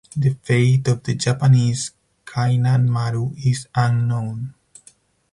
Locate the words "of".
0.87-1.03